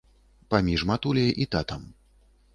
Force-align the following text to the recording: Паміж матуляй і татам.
Паміж 0.53 0.85
матуляй 0.93 1.31
і 1.47 1.49
татам. 1.55 1.87